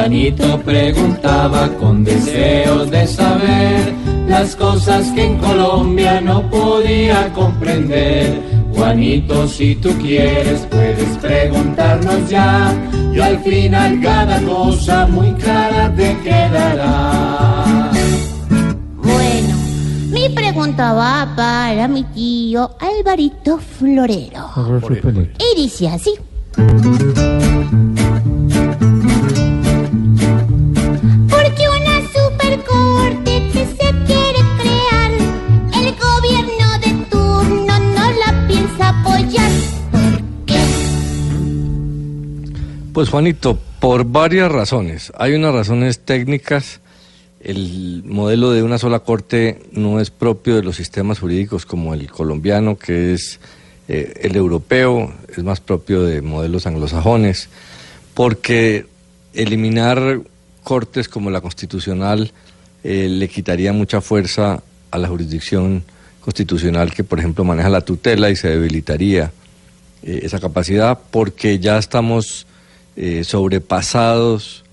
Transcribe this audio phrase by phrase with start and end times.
[0.00, 3.92] Juanito preguntaba con deseos de saber
[4.26, 8.40] las cosas que en Colombia no podía comprender.
[8.74, 12.72] Juanito, si tú quieres, puedes preguntarnos ya.
[13.12, 17.90] Y al final cada cosa muy clara te quedará.
[18.96, 19.54] Bueno,
[20.10, 24.48] mi pregunta va para mi tío Alvarito Florero.
[25.38, 26.12] Y dice así.
[42.92, 45.12] Pues Juanito, por varias razones.
[45.16, 46.80] Hay unas razones técnicas.
[47.40, 52.10] El modelo de una sola corte no es propio de los sistemas jurídicos como el
[52.10, 53.38] colombiano, que es
[53.86, 57.48] eh, el europeo, es más propio de modelos anglosajones,
[58.12, 58.86] porque
[59.34, 60.20] eliminar
[60.64, 62.32] cortes como la constitucional
[62.82, 65.84] eh, le quitaría mucha fuerza a la jurisdicción
[66.20, 69.30] constitucional que, por ejemplo, maneja la tutela y se debilitaría
[70.02, 72.46] eh, esa capacidad porque ya estamos
[72.96, 74.64] eh, sobrepasados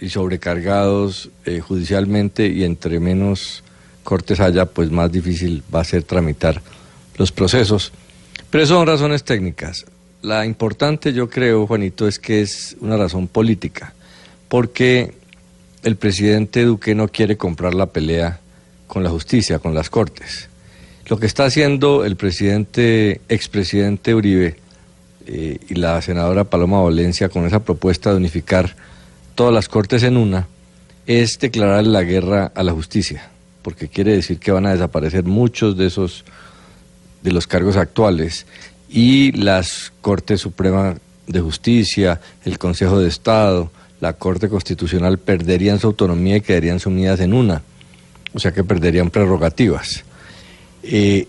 [0.00, 3.62] y sobrecargados eh, judicialmente y entre menos
[4.04, 6.62] cortes haya, pues más difícil va a ser tramitar
[7.16, 7.92] los procesos.
[8.50, 9.84] Pero son razones técnicas.
[10.22, 13.92] La importante, yo creo, Juanito, es que es una razón política,
[14.48, 15.14] porque
[15.82, 18.40] el presidente Duque no quiere comprar la pelea
[18.86, 20.48] con la justicia, con las cortes.
[21.06, 24.56] Lo que está haciendo el presidente, expresidente Uribe
[25.28, 28.74] y la senadora Paloma Valencia con esa propuesta de unificar
[29.34, 30.46] todas las cortes en una
[31.08, 33.30] es declarar la guerra a la justicia,
[33.62, 36.24] porque quiere decir que van a desaparecer muchos de esos
[37.22, 38.46] de los cargos actuales
[38.90, 40.96] y las Cortes Suprema
[41.26, 47.20] de Justicia, el Consejo de Estado, la Corte Constitucional perderían su autonomía y quedarían sumidas
[47.20, 47.62] en una,
[48.34, 50.04] o sea que perderían prerrogativas.
[50.82, 51.26] Eh,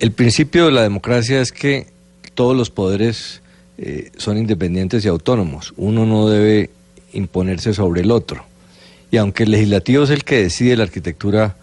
[0.00, 1.88] el principio de la democracia es que
[2.34, 3.42] todos los poderes
[3.78, 5.72] eh, son independientes y autónomos.
[5.76, 6.70] Uno no debe
[7.12, 8.44] imponerse sobre el otro.
[9.10, 11.56] Y aunque el legislativo es el que decide la arquitectura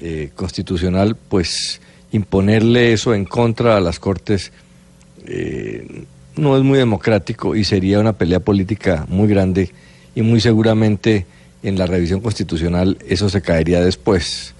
[0.00, 1.80] eh, constitucional, pues
[2.12, 4.52] imponerle eso en contra a las cortes
[5.26, 6.04] eh,
[6.36, 9.70] no es muy democrático y sería una pelea política muy grande
[10.14, 11.26] y muy seguramente
[11.62, 14.54] en la revisión constitucional eso se caería después.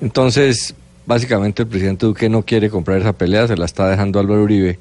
[0.00, 0.74] Entonces,
[1.10, 4.78] básicamente el presidente Duque no quiere comprar esa pelea, se la está dejando Álvaro Uribe,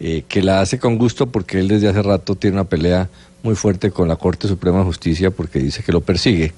[0.00, 3.08] eh, que la hace con gusto porque él desde hace rato tiene una pelea
[3.44, 6.52] muy fuerte con la Corte Suprema de Justicia porque dice que lo persigue.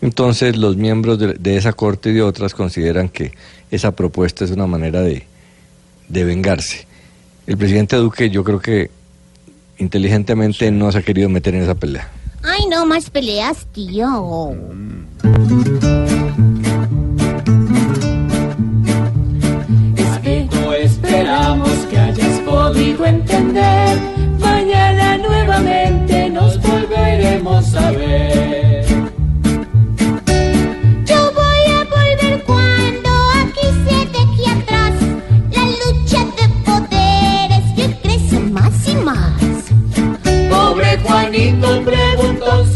[0.00, 3.32] Entonces los miembros de, de esa Corte y de otras consideran que
[3.72, 5.26] esa propuesta es una manera de,
[6.08, 6.86] de vengarse.
[7.48, 8.92] El presidente Duque yo creo que
[9.78, 12.08] inteligentemente no se ha querido meter en esa pelea.
[12.44, 14.54] Ay, no más peleas, tío.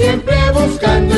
[0.07, 1.16] siempre buscando